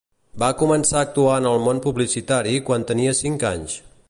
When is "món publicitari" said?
1.67-2.59